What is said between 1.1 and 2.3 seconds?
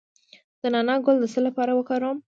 د څه لپاره وکاروم؟